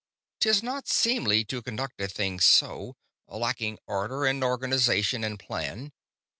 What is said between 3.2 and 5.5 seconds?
lacking order and organization and